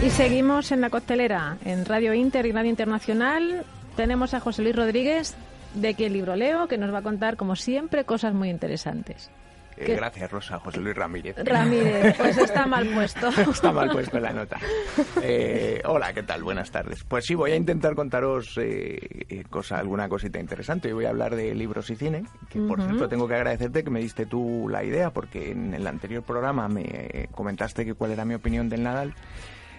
[0.00, 3.64] Y seguimos en la costelera, en Radio Inter y Radio Internacional.
[3.96, 5.34] Tenemos a José Luis Rodríguez,
[5.74, 9.28] de quien libro leo, que nos va a contar, como siempre, cosas muy interesantes.
[9.76, 10.58] Eh, gracias, Rosa.
[10.60, 11.36] José Luis Ramírez.
[11.44, 13.28] Ramírez, pues está mal puesto.
[13.50, 14.58] está mal puesto la nota.
[15.20, 16.44] Eh, hola, ¿qué tal?
[16.44, 17.02] Buenas tardes.
[17.04, 20.92] Pues sí, voy a intentar contaros eh, cosa, alguna cosita interesante.
[20.92, 24.00] Voy a hablar de libros y cine, que por cierto tengo que agradecerte que me
[24.00, 28.34] diste tú la idea, porque en el anterior programa me comentaste que cuál era mi
[28.34, 29.14] opinión del Nadal.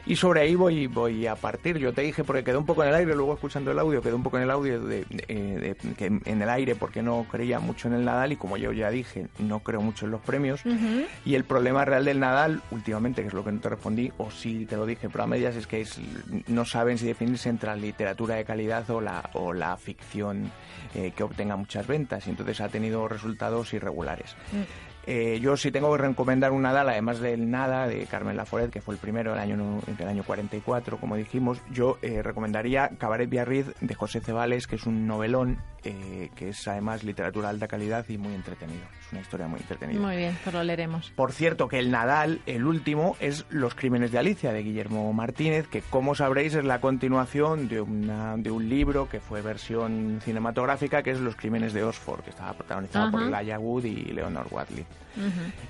[0.06, 1.78] Y sobre ahí voy, voy a partir.
[1.78, 4.16] Yo te dije, porque quedó un poco en el aire, luego escuchando el audio, quedó
[4.16, 7.88] un poco en el audio de, de, que en el aire porque no creía mucho
[7.88, 10.62] en el Nadal y como yo ya dije, no creo mucho en los premios.
[11.26, 14.32] Y el problema real del Nadal, últimamente, que es lo que no te respondí, o
[14.32, 16.00] sí te lo dije, pero a medias, es que es,
[16.48, 20.52] no saben si definirse entre la literatura de calidad o la, o la ficción
[20.96, 22.26] eh, que obtenga muchas ventas.
[22.28, 24.36] Y entonces ha tenido resultados irregulares.
[24.52, 24.89] Mm.
[25.12, 28.80] Eh, yo sí tengo que recomendar un Nadal, además del Nada, de Carmen Laforet, que
[28.80, 33.74] fue el primero del año, del año 44, como dijimos, yo eh, recomendaría Cabaret Biarritz
[33.82, 38.06] de José Cebales, que es un novelón, eh, que es además literatura de alta calidad
[38.08, 38.84] y muy entretenido.
[39.02, 40.00] Es una historia muy entretenida.
[40.00, 41.10] Muy bien, pues lo leeremos.
[41.16, 45.68] Por cierto, que el Nadal, el último, es Los Crímenes de Alicia, de Guillermo Martínez,
[45.68, 51.02] que como sabréis es la continuación de, una, de un libro que fue versión cinematográfica,
[51.02, 54.86] que es Los Crímenes de Oxford, que estaba protagonizado por Elijah Wood y Leonard Wadley.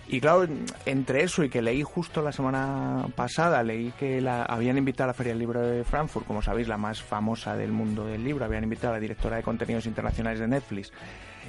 [0.08, 0.48] Y claro,
[0.86, 5.08] entre eso y que leí justo la semana pasada, leí que la, habían invitado a
[5.08, 8.46] la Feria del Libro de Frankfurt, como sabéis, la más famosa del mundo del libro,
[8.46, 10.92] habían invitado a la directora de contenidos internacionales de Netflix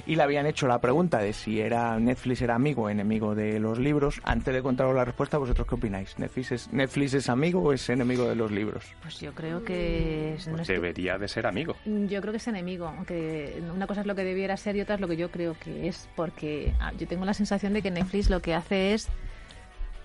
[0.05, 3.59] y le habían hecho la pregunta de si era Netflix era amigo o enemigo de
[3.59, 4.19] los libros.
[4.23, 6.17] Antes de contaros la respuesta, ¿vosotros qué opináis?
[6.17, 8.85] ¿Netflix es, Netflix es amigo o es enemigo de los libros?
[9.01, 10.37] Pues yo creo que...
[10.49, 11.75] Pues debería de ser amigo.
[11.85, 14.95] Yo creo que es enemigo, aunque una cosa es lo que debiera ser y otra
[14.95, 17.91] es lo que yo creo que es, porque ah, yo tengo la sensación de que
[17.91, 19.07] Netflix lo que hace es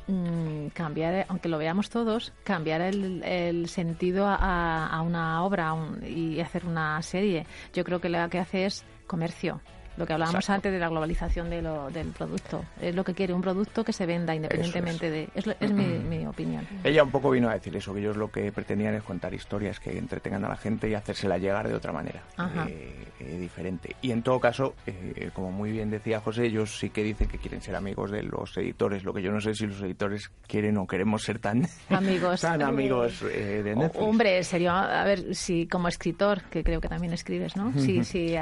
[0.07, 5.75] mm, cambiar, aunque lo veamos todos, cambiar el, sentido a, una obra
[6.07, 7.47] y hacer una serie.
[7.73, 9.61] Yo creo que lo que hace es comercio.
[9.97, 12.64] Lo que hablábamos antes de la globalización de lo, del producto.
[12.80, 15.29] Es lo que quiere, un producto que se venda independientemente de...
[15.34, 16.67] Es, es mi, opinión.
[16.84, 19.80] Ella un poco vino a decir eso, que ellos lo que pretendían es contar historias
[19.80, 22.23] que entretengan a la gente y hacérsela llegar de otra manera,
[22.67, 23.96] eh, eh, diferente.
[24.02, 27.39] Y en todo caso, eh, como muy bien decía José, ellos sí que dicen que
[27.39, 29.05] quieren ser amigos de los editores.
[29.05, 32.62] Lo que yo no sé si los editores quieren o queremos ser tan amigos, tan
[32.62, 34.02] amigos de Netflix.
[34.02, 37.73] Hombre, sería, a ver, si como escritor, que creo que también escribes, ¿no?
[37.79, 38.35] Sí, sí,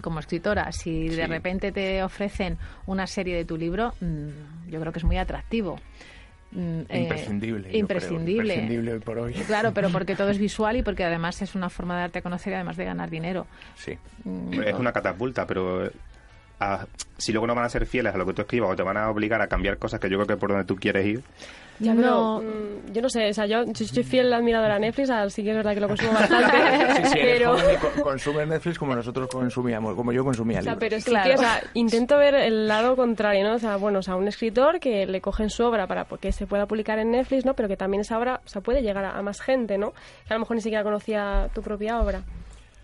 [0.00, 0.37] como escritor
[0.70, 5.04] si de repente te ofrecen una serie de tu libro, mm, yo creo que es
[5.04, 5.78] muy atractivo.
[6.50, 7.76] Mm, eh, imprescindible.
[7.76, 8.54] imprescindible.
[8.54, 9.32] imprescindible hoy por hoy.
[9.46, 12.22] Claro, pero porque todo es visual y porque además es una forma de darte a
[12.22, 13.46] conocer y además de ganar dinero.
[13.76, 13.98] Sí.
[14.24, 14.62] Mm.
[14.62, 15.90] Es una catapulta, pero
[17.16, 18.96] si luego no van a ser fieles a lo que tú escribas o te van
[18.96, 21.22] a obligar a cambiar cosas que yo creo que por donde tú quieres ir.
[21.80, 22.40] Ya, no.
[22.40, 25.50] Mm, yo no sé, o sea, yo, yo soy fiel admiradora de Netflix, así que
[25.50, 26.56] es verdad que lo consumo bastante.
[26.96, 27.56] sí, sí, pero...
[28.02, 31.62] consumes Netflix como nosotros consumíamos, como yo consumía o sea, Pero sí que, o sea,
[31.74, 33.54] intento ver el lado contrario, ¿no?
[33.54, 36.46] O sea, bueno, o sea, un escritor que le cogen su obra para que se
[36.48, 37.54] pueda publicar en Netflix, ¿no?
[37.54, 39.92] Pero que también esa obra, o sea, puede llegar a, a más gente, ¿no?
[40.26, 42.22] Que a lo mejor ni siquiera conocía tu propia obra.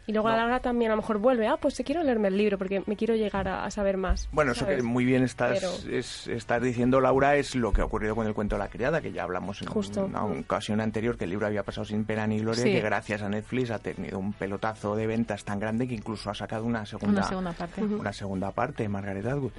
[0.06, 2.36] Y luego a la larga también a lo mejor vuelve, ah, pues quiero leerme el
[2.36, 4.28] libro porque me quiero llegar a, saber más.
[4.32, 8.26] Bueno, eso que muy bien estás, estás diciendo, Laura, es lo que ha ocurrido con
[8.26, 9.68] el cuento de la criada, que ya hablamos en
[10.02, 13.22] una ocasión anterior, que el libro había pasado sin pena ni gloria, y que gracias
[13.22, 16.84] a Netflix ha tenido un pelotazo de ventas tan grande que incluso ha sacado una
[16.84, 17.82] segunda, una segunda parte.
[17.82, 19.52] Una segunda parte, Margaret Atwood.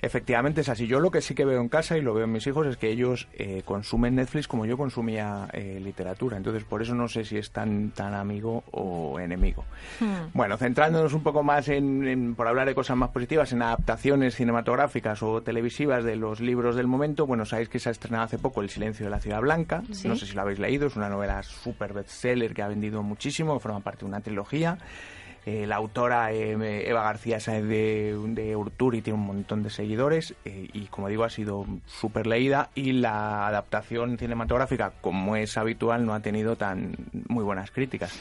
[0.00, 0.86] Efectivamente es así.
[0.86, 2.76] Yo lo que sí que veo en casa y lo veo en mis hijos es
[2.76, 6.36] que ellos eh, consumen Netflix como yo consumía eh, literatura.
[6.36, 9.64] Entonces, por eso no sé si es tan, tan amigo o enemigo.
[9.98, 10.30] Hmm.
[10.34, 15.22] Bueno, centrándonos un poco más en, por hablar de cosas más positivas, en adaptaciones cinematográficas
[15.22, 18.60] o televisivas de los libros del momento, bueno, sabéis que se ha estrenado hace poco
[18.62, 19.82] El silencio de la ciudad blanca.
[20.04, 23.58] No sé si lo habéis leído, es una novela super bestseller que ha vendido muchísimo,
[23.58, 24.78] forma parte de una trilogía.
[25.48, 30.34] Eh, la autora eh, Eva García es de, de Urturi, tiene un montón de seguidores
[30.44, 36.04] eh, y, como digo, ha sido súper leída y la adaptación cinematográfica, como es habitual,
[36.04, 36.96] no ha tenido tan
[37.28, 38.12] muy buenas críticas.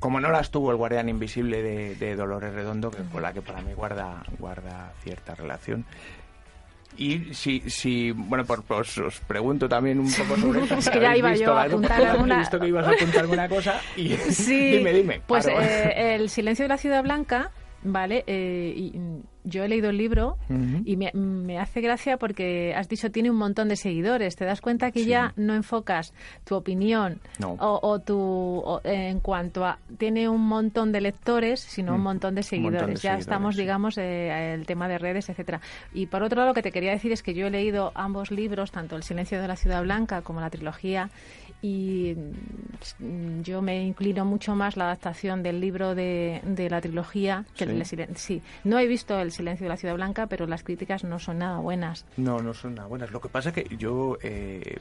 [0.00, 3.42] Como no las tuvo el Guardián Invisible de, de Dolores Redondo, que con la que
[3.42, 5.84] para mí guarda, guarda cierta relación.
[6.98, 10.74] Y si, si bueno, pues, os pregunto también un poco sobre eso.
[10.78, 12.38] es que ya iba yo a apuntar alguna...
[12.38, 15.20] visto que ibas a apuntar alguna cosa y sí, dime, dime.
[15.26, 17.50] Pues eh, El silencio de la ciudad blanca,
[17.82, 18.24] ¿vale?
[18.26, 18.92] Eh, y,
[19.46, 20.36] yo he leído el libro
[20.84, 24.36] y me, me, hace gracia porque has dicho tiene un montón de seguidores.
[24.36, 26.12] Te das cuenta que ya no enfocas
[26.44, 32.04] tu opinión o, tu en cuanto a tiene un montón de lectores, sino un mm.
[32.04, 33.00] montón de seguidores.
[33.00, 35.60] ya estamos, digamos, eh, el tema de redes, etcétera.
[35.94, 38.30] Y por otro lado, lo que te quería decir es que yo he leído ambos
[38.30, 41.10] libros, tanto El silencio de la ciudad blanca como la trilogía
[41.62, 42.14] y
[42.98, 47.64] mm, yo me inclino mucho más la adaptación del libro de, de la trilogía que
[47.64, 48.16] el silencio.
[48.16, 51.38] Sí, no he visto El silencio de la ciudad blanca, pero las críticas no son
[51.38, 52.04] nada buenas.
[52.16, 53.10] No, no son nada buenas.
[53.10, 54.78] Lo que pasa es que yo eh,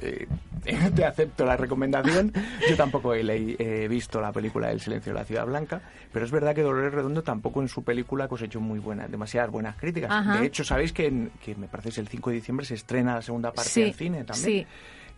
[0.00, 0.26] eh,
[0.94, 2.32] te acepto la recomendación.
[2.68, 5.80] Yo tampoco he, visto la película El silencio de la ciudad blanca,
[6.12, 9.76] pero es verdad que Dolores Redondo tampoco en su película cosechó muy buenas, demasiadas buenas
[9.76, 10.40] críticas.
[10.40, 13.22] De hecho, sabéis que, que me parece que el 5 de diciembre se estrena la
[13.22, 14.44] segunda parte del cine también.
[14.44, 14.66] Sí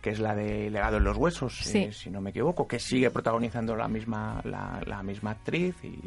[0.01, 3.09] que es la de Legado en los Huesos, eh, si no me equivoco, que sigue
[3.09, 5.99] protagonizando la misma, la, misma actriz y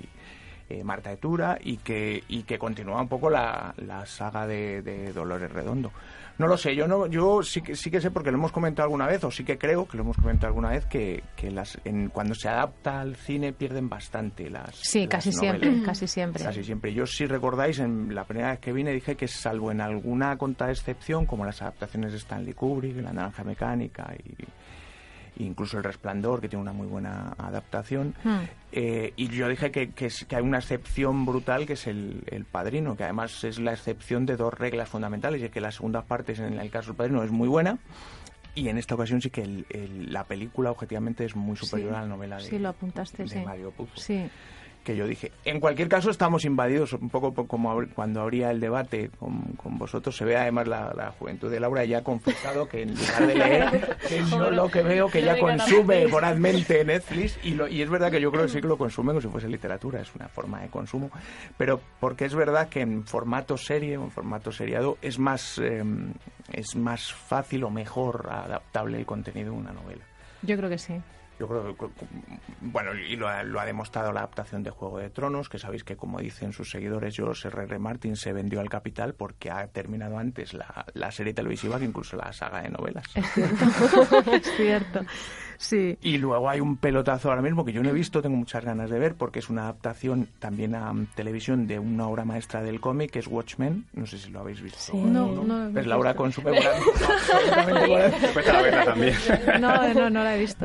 [0.71, 5.13] eh, Marta Etura y que, y que continúa un poco la, la saga de, de
[5.13, 5.91] Dolores Redondo.
[6.41, 8.85] No lo sé, yo no, yo sí que sí que sé porque lo hemos comentado
[8.85, 11.79] alguna vez, o sí que creo que lo hemos comentado alguna vez que, que las
[11.85, 14.75] en, cuando se adapta al cine pierden bastante las.
[14.77, 16.43] Sí, casi siempre, casi siempre.
[16.43, 16.95] Casi siempre.
[16.95, 20.71] Yo si recordáis, en la primera vez que vine dije que salvo en alguna conta
[20.71, 24.35] excepción, como las adaptaciones de Stanley Kubrick, La Naranja Mecánica y
[25.45, 28.15] incluso El Resplandor, que tiene una muy buena adaptación.
[28.23, 28.41] Hmm.
[28.73, 32.97] Eh, y yo dije que, que, hay una excepción brutal, que es el, el, Padrino,
[32.97, 36.33] que además es la excepción de dos reglas fundamentales, y es que la segunda parte,
[36.35, 37.79] en el caso del Padrino, es muy buena.
[38.55, 39.65] Y en esta ocasión sí que
[40.09, 43.71] la película objetivamente es muy superior a la novela de, sí, lo apuntaste, de Mario
[43.71, 43.93] Puzo.
[43.97, 44.29] Sí
[44.85, 45.33] que yo dije.
[45.45, 50.17] En cualquier caso, estamos invadidos, un poco como cuando habría el debate con, con vosotros.
[50.17, 53.99] Se ve además la, juventud de Laura ya ha confesado que en lugar de leer,
[54.09, 57.39] que yo lo que veo que ya consume vorazmente Netflix.
[57.43, 59.29] Y, lo, y es verdad que yo creo que sí que lo consume como si
[59.29, 61.11] fuese literatura, es una forma de consumo.
[61.57, 66.13] Pero porque es verdad que en formato serie, en formato seriado, es más, em,
[66.53, 70.05] es más fácil o mejor adaptable el contenido de una novela.
[70.43, 70.95] Yo creo que sí.
[71.41, 71.87] Yo creo que,
[72.61, 76.21] bueno, y lo ha, demostrado la adaptación de Juego de Tronos, que sabéis que, como
[76.21, 77.63] dicen sus seguidores, George R.
[77.63, 77.79] R.
[77.79, 82.19] Martin se vendió al capital porque ha terminado antes la, la serie televisiva que incluso
[82.19, 83.07] la saga de novelas.
[83.15, 83.65] Es cierto.
[84.33, 85.01] es cierto.
[85.61, 85.99] Sí.
[86.01, 88.89] Y luego hay un pelotazo ahora mismo que yo no he visto, tengo muchas ganas
[88.89, 93.11] de ver, porque es una adaptación también a televisión de una obra maestra del cómic,
[93.11, 93.85] que es Watchmen.
[93.93, 94.95] No sé si lo habéis visto.
[94.95, 96.41] No, no, no, Es Laura con su
[98.85, 99.15] también.
[99.61, 100.65] No, no, no la he visto.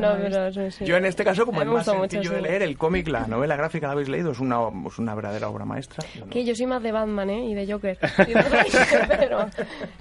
[0.81, 3.87] Yo en este caso, como es más sencillo de leer, el cómic, la novela gráfica
[3.87, 4.57] la habéis leído, es una,
[4.87, 6.05] es una verdadera obra maestra.
[6.29, 7.45] Que yo soy más de Batman, ¿eh?
[7.45, 7.97] Y de Joker.
[9.07, 9.39] pero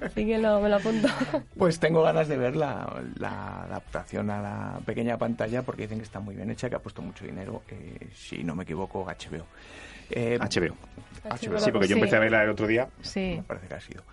[0.01, 1.07] así que lo, me lo apunto.
[1.57, 6.05] Pues tengo ganas de ver la, la adaptación a la pequeña pantalla porque dicen que
[6.05, 9.45] está muy bien hecha, que ha puesto mucho dinero, eh, si no me equivoco, HBO.
[10.09, 10.75] Eh, HBO.
[11.39, 12.87] Sí, porque yo empecé a verla el otro día.
[13.01, 13.35] Sí.
[13.37, 14.03] Me parece que ha sido.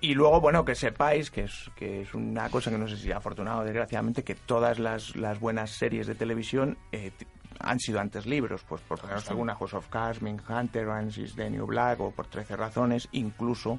[0.00, 3.12] Y luego, bueno, que sepáis que es, que es una cosa que no sé si
[3.12, 7.12] afortunado o desgraciadamente, que todas las, las buenas series de televisión eh,
[7.58, 11.50] han sido antes libros, pues por poneros alguna, House of Cards, Hunter, Orange is the
[11.50, 13.78] New Black o por 13 razones, incluso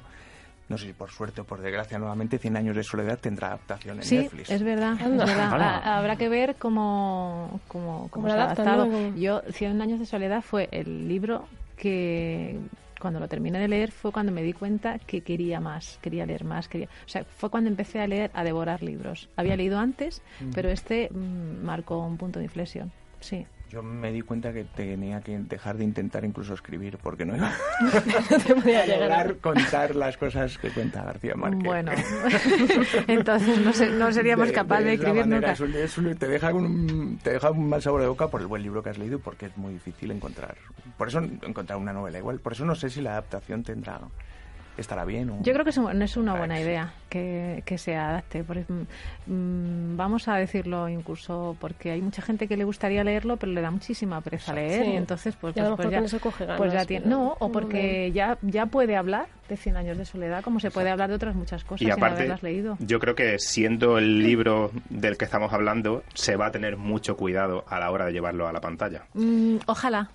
[0.68, 4.00] no sé si por suerte o por desgracia nuevamente, Cien años de soledad tendrá adaptación
[4.00, 4.48] en Netflix.
[4.48, 4.96] Sí, es verdad.
[5.84, 8.88] Habrá que ver cómo, cómo, cómo se ha adaptado.
[9.14, 11.46] Yo, Cien años de soledad fue el libro
[11.76, 12.58] que
[13.02, 16.44] cuando lo terminé de leer fue cuando me di cuenta que quería más, quería leer
[16.44, 19.28] más, quería, o sea, fue cuando empecé a leer, a devorar libros.
[19.34, 20.22] Había leído antes,
[20.54, 22.92] pero este mm, marcó un punto de inflexión.
[23.18, 23.44] Sí.
[23.72, 27.48] Yo me di cuenta que tenía que dejar de intentar incluso escribir porque no iba
[28.82, 31.64] a lograr contar las cosas que cuenta García Márquez.
[31.64, 31.90] Bueno,
[33.08, 33.58] entonces
[33.94, 35.54] no, seríamos capaces de, escribir nunca.
[35.54, 38.90] te, deja un, te deja un mal sabor de boca por el buen libro que
[38.90, 40.54] has leído porque es muy difícil encontrar.
[40.98, 42.40] Por eso encontrar una novela igual.
[42.40, 44.00] Por eso no sé si la adaptación tendrá
[44.76, 45.42] estará bien.
[45.42, 48.42] Yo creo que no es una buena idea que, que se adapte.
[49.26, 53.60] Mm, vamos a decirlo incluso porque hay mucha gente que le gustaría leerlo, pero le
[53.60, 57.36] da muchísima pereza leer y entonces pues, pues, pues ya, coge pues ya tiene, no,
[57.38, 61.10] o porque ya, ya puede hablar de Cien años de soledad como se puede hablar
[61.10, 62.76] de otras muchas cosas y aparte, haberlas leído.
[62.80, 67.16] Yo creo que siendo el libro del que estamos hablando, se va a tener mucho
[67.16, 69.04] cuidado a la hora de llevarlo a la pantalla.
[69.14, 70.10] Mm, ojalá,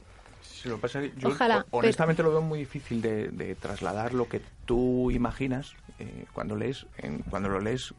[0.64, 6.56] yo Ojalá, honestamente lo veo muy difícil de, trasladar lo que tú imaginas eh, cuando
[6.56, 6.86] lees,
[7.30, 7.94] cuando lo lees,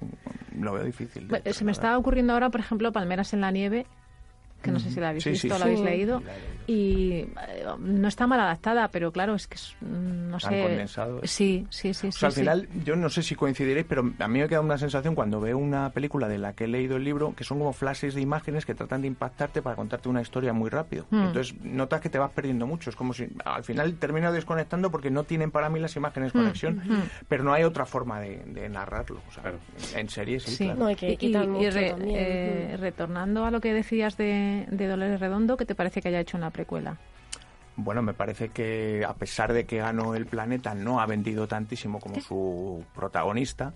[0.59, 1.29] lo veo difícil.
[1.53, 3.87] se me está ocurriendo ahora, por ejemplo, Palmeras en la nieve,
[4.63, 5.61] que no sé si la habéis Sí, sí, visto o sí.
[5.61, 5.85] la habéis Sí.
[5.87, 6.21] leído.
[6.25, 6.59] La he leído.
[6.71, 10.63] Y eh, no está mal adaptada, pero claro, es que es, no Tan sé.
[10.63, 11.21] condensado.
[11.25, 12.09] Sí, sí, sí.
[12.09, 12.41] O sí, sea, al sí.
[12.41, 15.57] final, yo no sé si coincidiréis, pero a mí me queda una sensación cuando veo
[15.57, 18.67] una película de la que he leído el libro, que son como flashes de imágenes
[18.67, 21.07] que tratan de impactarte para contarte una historia muy rápido.
[21.11, 21.23] Mm.
[21.29, 22.91] Entonces, notas que te vas perdiendo mucho.
[22.91, 26.39] Es como si al final termino desconectando porque no tienen para mí las imágenes Mm,
[26.39, 26.83] conexión,
[27.29, 29.23] pero no hay otra forma de, de narrarlo.
[29.27, 29.59] O sea, Claro.
[29.97, 30.65] en serie sí, Sí.
[30.65, 30.81] claro.
[30.81, 35.57] No, hay que Y- re- eh, retornando a lo que decías de, de Dolores Redondo,
[35.57, 36.97] ¿qué te parece que haya hecho una precuela?
[37.77, 42.01] Bueno, me parece que a pesar de que ganó el planeta, no ha vendido tantísimo
[42.01, 43.73] como su protagonista.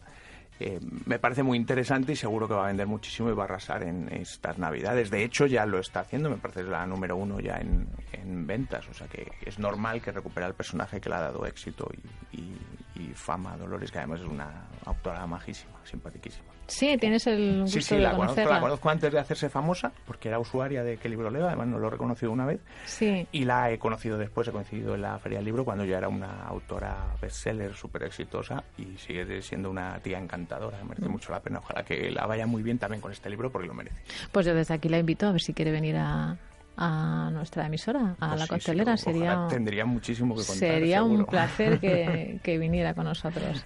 [0.61, 3.47] Eh, me parece muy interesante y seguro que va a vender muchísimo y va a
[3.47, 5.11] arrasar en estas navidades.
[5.11, 7.87] De hecho, ya lo está haciendo, me parece que es la número uno ya en,
[8.12, 8.87] en ventas.
[8.88, 11.88] O sea que es normal que recupere al personaje que le ha dado éxito
[12.33, 12.59] y, y-
[12.94, 16.52] y fama Dolores, que además es una autora majísima, simpaticísima.
[16.66, 19.92] Sí, tienes el gusto Sí, sí, de la conozco, la conozco antes de hacerse famosa,
[20.06, 22.61] porque era usuaria de qué libro leo, además no lo he reconocido una vez.
[22.87, 23.26] Sí.
[23.32, 26.08] Y la he conocido después, he coincidido en la Feria del Libro cuando ya era
[26.08, 30.82] una autora bestseller súper exitosa y sigue siendo una tía encantadora.
[30.84, 31.58] Merece mucho la pena.
[31.58, 34.00] Ojalá que la vaya muy bien también con este libro porque lo merece.
[34.30, 36.37] Pues yo desde aquí la invito a ver si quiere venir a,
[36.76, 38.97] a nuestra emisora, a Pues la sí, costelera.
[38.97, 40.57] sí, sería tendría muchísimo que contar.
[40.57, 43.64] sería un placer que, que viniera con nosotros.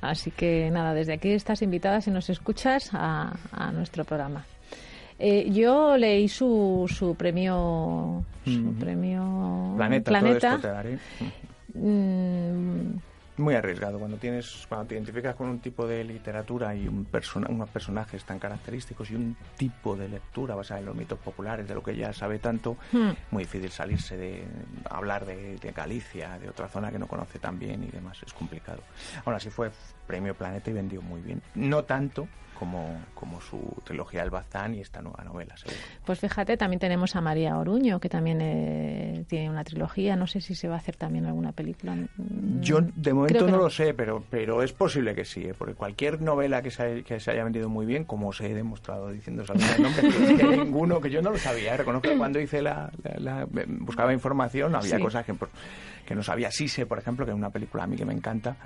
[0.00, 4.44] Así que nada, desde aquí estás invitada, si nos escuchas, a, a nuestro programa.
[5.18, 8.74] Eh, yo leí su, su premio, su Ujú.
[8.74, 10.98] premio Planeta, todo esto te daré.
[11.74, 12.96] Mm,
[13.36, 13.98] Muy arriesgado.
[13.98, 18.24] Cuando tienes cuando te identificas con un tipo de literatura y un persona, unos personajes
[18.24, 21.96] tan característicos y un tipo de lectura basada en los mitos populares de lo que
[21.96, 23.10] ya sabe tanto Hmm.
[23.32, 24.44] muy difícil salirse de
[24.88, 28.18] hablar de, de Galicia de otra zona que no conoce tan bien y demás.
[28.24, 28.82] Es complicado.
[29.24, 29.70] Ahora sí fue
[30.06, 31.42] premio Planeta y vendió muy bien.
[31.56, 35.76] No tanto como, como su trilogía El Bazán y esta nueva novela seguro.
[36.06, 40.16] Pues fíjate, también tenemos a María Oruño, que también eh, tiene una trilogía.
[40.16, 41.94] No sé si se va a hacer también alguna película.
[41.94, 45.54] Mm, Yo de momento no, lo sé, pero, pero es posible que sí, ¿eh?
[45.56, 49.10] porque cualquier novela que se, que se haya vendido muy bien, como os he demostrado
[49.10, 49.48] diciendo el
[49.82, 51.76] nombre, es que ninguno, que yo no lo sabía, ¿eh?
[51.78, 53.46] reconozco que cuando hice la, la- la-
[53.80, 55.02] buscaba información, había Sí.
[55.02, 55.34] cosas que,
[56.06, 56.50] que no sabía.
[56.50, 58.56] Sí sé, por ejemplo, que hay una película a mí que me encanta,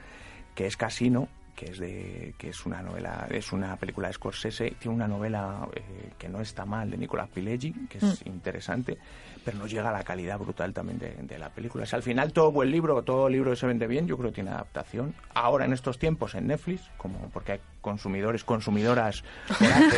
[0.54, 4.76] que es Casino, que es de que es una novela es una película de Scorsese
[4.78, 8.96] tiene una novela eh, que no está mal de Nicolas Pileggi que es interesante
[9.44, 11.84] pero no llega a la calidad brutal también de, de la película.
[11.84, 14.28] O sea, al final todo buen libro, todo libro que se vende bien, yo creo
[14.28, 15.14] que tiene adaptación.
[15.32, 19.24] Ahora en estos tiempos en Netflix, como porque hay consumidores, consumidoras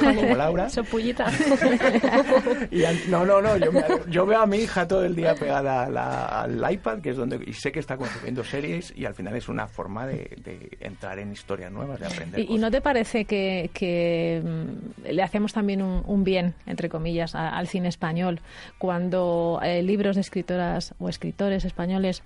[0.00, 0.68] como Laura.
[0.70, 1.32] Son pullitas.
[2.70, 5.34] Y an- no, no, no, yo, me- yo veo a mi hija todo el día
[5.34, 9.04] pegada a la- al iPad, que es donde y sé que está consumiendo series y
[9.06, 12.40] al final es una forma de, de entrar en historias nuevas, de aprender.
[12.40, 12.60] ¿Y, cosas.
[12.60, 17.50] no te parece que, que, mm, le hacemos también un, un bien, entre comillas, a-
[17.56, 18.40] al cine español
[18.78, 22.22] cuando eh, libros de escritoras o escritores españoles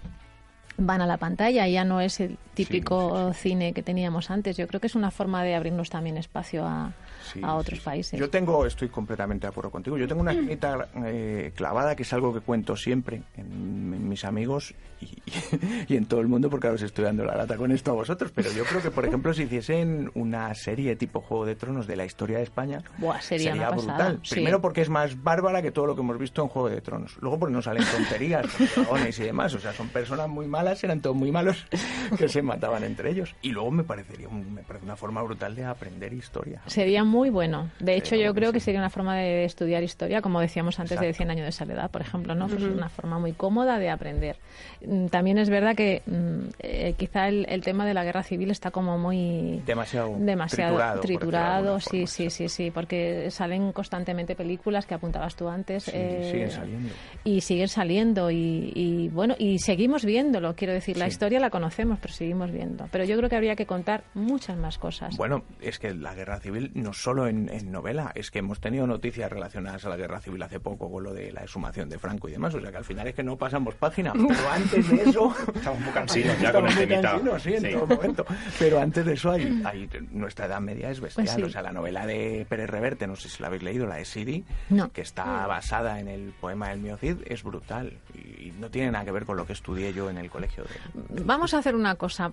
[0.76, 4.56] van a la pantalla ya no es el típico cine que teníamos antes?
[4.56, 6.92] Yo creo que es una forma de abrirnos también espacio a,
[7.32, 8.18] Sí, a otros sí, países.
[8.20, 9.96] Yo tengo, estoy completamente de acuerdo contigo.
[9.98, 13.46] Yo tengo una espinita eh, clavada que es algo que cuento siempre en,
[13.94, 15.08] en mis amigos y,
[15.88, 17.94] y en todo el mundo, porque ahora os estoy dando la lata con esto a
[17.94, 18.30] vosotros.
[18.34, 21.96] Pero yo creo que, por ejemplo, si hiciesen una serie tipo Juego de Tronos de
[21.96, 24.20] la historia de España, Buah, sería brutal.
[24.22, 24.34] sí.
[24.34, 27.16] Primero porque es más bárbara que todo lo que hemos visto en Juego de Tronos.
[27.20, 29.54] Luego porque no salen tonterías, dragones y demás.
[29.54, 31.66] O sea, son personas muy malas, eran todos muy malos,
[32.18, 33.34] que se mataban entre ellos.
[33.42, 36.62] Y luego me parecería un- me parece una forma brutal de aprender historia.
[36.66, 37.70] Sería muy bueno.
[37.78, 41.06] De hecho, yo creo que sería una forma de estudiar historia, como decíamos antes de
[41.06, 41.16] Exacto.
[41.18, 42.48] 100 años de soledad, por ejemplo, ¿no?
[42.48, 44.36] Pues una forma muy cómoda de aprender.
[44.84, 48.50] Mm, También es verdad que mm, eh, quizá el, el tema de la guerra civil
[48.50, 51.78] está como muy Demasiado, demasiado triturado.
[51.80, 55.84] sí, forma, sí, sí, sí, porque salen constantemente películas que apuntabas tú antes.
[55.84, 56.94] Sí, eh, siguen saliendo.
[57.22, 61.98] Y siguen saliendo y, y, bueno, y seguimos viéndolo, quiero decir, la historia la conocemos,
[62.00, 62.88] pero seguimos viendo.
[62.90, 65.16] Pero yo creo que habría que contar muchas más cosas.
[65.16, 68.86] Bueno, es que la guerra civil no solo en, en novela, es que hemos tenido
[68.86, 72.28] noticias relacionadas a la guerra civil hace poco con lo de la exhumación de Franco
[72.30, 75.02] y demás, o sea que al final es que no pasamos página, pero antes de
[75.10, 75.34] eso...
[75.54, 77.18] Estamos muy cansinos ya con el temita.
[77.38, 77.72] sí, en Sí.
[77.72, 78.24] todo momento.
[78.58, 81.42] Pero antes de eso hay, hay- nuestra edad media es bestial, Pues sí.
[81.42, 84.06] o sea, la novela de Pérez Reverte, no sé si la habéis leído, la de
[84.06, 84.90] Sidi, No.
[84.90, 89.12] que está basada en el poema del Miocid, es brutal y no tiene nada que
[89.12, 90.64] ver con lo que estudié yo en el colegio.
[91.10, 92.30] De, Vamos a hacer una cosa.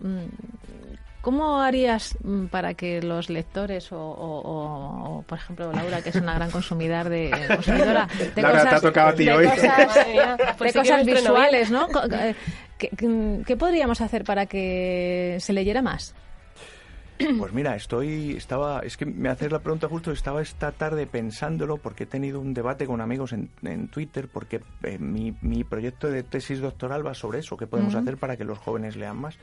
[1.22, 6.02] Mm, ¿Cómo harías mm, para que los lectores o, o- o- o, por ejemplo, Laura,
[6.02, 9.26] que es una gran consumidor de, consumidora de Laura, cosas, te ha tocado a ti
[9.26, 9.46] de hoy.
[9.48, 11.88] cosas, de pues cosas visuales, ¿no?
[12.12, 12.36] Eh,
[12.78, 16.16] ¿Qué, qué- qué podríamos hacer para que se leyera más?
[17.38, 21.78] Pues mira, estoy, estaba, es que me haces la pregunta justo, estaba esta tarde pensándolo
[21.78, 26.10] porque he tenido un debate con amigos en, en Twitter porque eh, mi, mi proyecto
[26.10, 29.38] de tesis doctoral va sobre eso, qué podemos hacer para que los jóvenes lean más.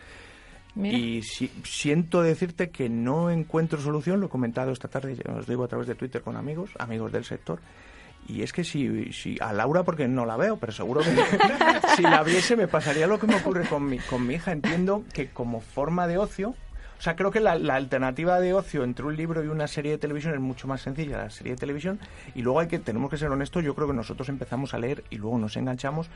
[0.77, 5.65] Y si- siento decirte que no encuentro solución, lo he comentado esta tarde, os digo
[5.65, 7.59] a través de Twitter con amigos, amigos del sector.
[8.29, 11.11] Y es que si, si a Laura, porque no la veo, pero seguro que
[11.97, 14.53] si la viese me pasaría lo que me ocurre con mi, con mi hija.
[14.53, 16.51] Entiendo que como forma de ocio,
[16.99, 19.93] o sea, creo que la, la alternativa de ocio entre un libro y una serie
[19.93, 21.99] de televisión es mucho más sencilla, la serie de televisión.
[22.35, 25.05] Y luego hay que, tenemos que ser honestos, yo creo que nosotros empezamos a leer
[25.11, 26.09] y luego nos enganchamos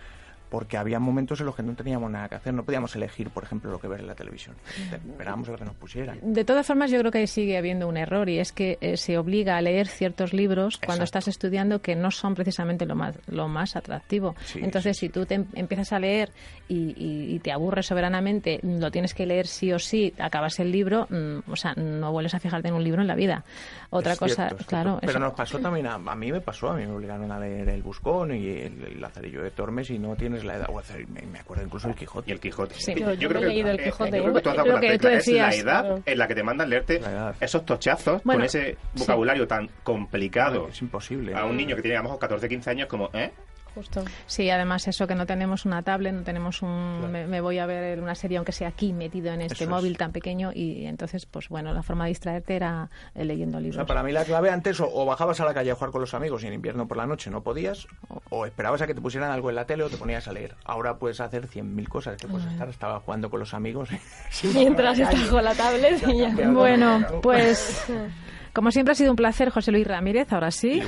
[0.53, 3.43] porque había momentos en los que no teníamos nada que hacer, no podíamos elegir, por
[3.43, 4.55] ejemplo, lo que ver en la televisión.
[4.93, 6.19] Esperábamos lo que nos pusieran.
[6.23, 8.99] De todas formas, yo creo que ahí sigue habiendo un error y es que eh,
[8.99, 13.17] se obliga a leer ciertos libros cuando estás estudiando que no son precisamente lo más,
[13.29, 14.35] lo más atractivo.
[14.45, 16.31] Sí, Entonces, si tú te em- empiezas a leer
[16.69, 20.71] y, y- y te aburres soberanamente, lo tienes que leer sí o sí, acabas el
[20.71, 23.43] libro, mm, o sea, no vuelves a fijarte en un libro en la vida.
[23.89, 24.67] Otra Es cosa, cierto.
[24.67, 24.99] claro.
[25.01, 27.41] Pero eso- nos pasó también, a, a mí me pasó, a mí me obligaron a
[27.41, 30.67] leer El Buscón y El, el Lazarillo de Tormes y no tienes la edad.
[30.71, 30.81] o
[31.13, 32.31] me, me acuerdo incluso El Quijote.
[32.31, 32.75] Y el Quijote.
[32.79, 32.95] Sí.
[32.95, 34.81] Yo- yo he leído El eh, Quijote, yo creo que tú has dado lo con
[34.83, 36.03] la que tecla, es decías, la edad claro.
[36.07, 37.01] en la que te mandan leerte
[37.41, 39.01] esos tochazos Bueno, con ese sí.
[39.01, 41.35] vocabulario tan complicado Es imposible.
[41.35, 43.33] a un niño que tiene a lo mejor 14, 15 años como, ¿eh?
[43.75, 44.05] Justo.
[44.27, 47.11] Sí, además eso que no tenemos una tablet, no tenemos un...
[47.11, 49.71] Me, me voy a ver una serie aunque sea aquí metido en este Eso es.
[49.71, 53.61] móvil tan pequeño y entonces, pues bueno, la forma de distraerte era eh, leyendo O
[53.63, 53.77] libros.
[53.77, 56.03] sea, para mí la clave antes o, o bajabas a la calle a jugar con
[56.03, 57.87] los amigos y en invierno por la noche no podías,
[58.35, 60.57] o, esperabas a que te pusieran algo en la tele o te ponías a leer.
[60.65, 63.91] Ahora puedes hacer 100.000 cosas, que puedes estar, estaba jugando con los amigos.
[64.55, 66.31] Mientras estás con la tablet y ya.
[66.51, 67.85] Bueno, pues
[68.55, 70.83] como siempre ha sido un placer, José Luis Ramírez, ahora sí,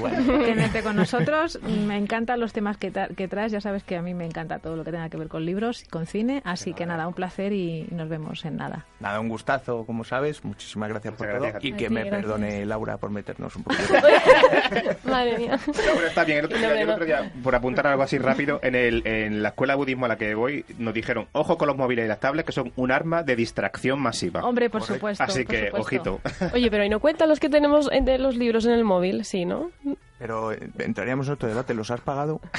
[0.44, 1.58] tenerte con nosotros.
[1.62, 4.58] Me encantan los temas que, tra- que traes, ya sabes que a mí me encanta
[4.58, 7.14] todo lo que tenga que ver con libros y con cine, así que nada, un
[7.14, 8.86] placer y nos vemos en nada.
[9.00, 10.44] Nada, un gustazo, como sabes.
[10.44, 11.50] Muchísimas gracias por Muchas todo.
[11.52, 12.20] gracias a Y que me gracias.
[12.22, 13.82] perdone Laura por meternos un poquito.
[15.04, 15.58] Madre mía.
[15.94, 16.38] Pero está bien.
[16.38, 19.42] El otro, día, no, el otro día, por apuntar algo así rápido, en, el, en
[19.42, 22.08] la escuela de budismo a la que voy, nos dijeron, ojo con los móviles y
[22.08, 24.42] las tablets, que son un arma de distracción masiva.
[24.44, 25.22] Hombre, por supuesto.
[25.24, 25.80] Así por que, supuesto.
[26.20, 26.20] ojito.
[26.54, 29.24] Oye, pero ¿y no cuentan los que tenemos en- de los libros en el móvil?
[29.24, 29.70] Sí, ¿no?
[30.18, 31.72] Pero eh, entraríamos en otro debate.
[31.74, 32.40] ¿Los has pagado?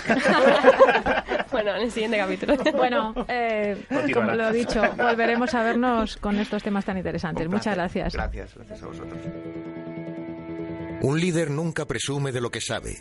[1.52, 2.58] Bueno, en el siguiente capítulo.
[2.76, 3.82] Bueno, eh,
[4.14, 7.48] como lo he dicho, volveremos a vernos con estos temas tan interesantes.
[7.48, 8.14] Muchas gracias.
[8.14, 9.20] Gracias, gracias a vosotros.
[11.02, 12.98] Un líder nunca presume de lo que sabe.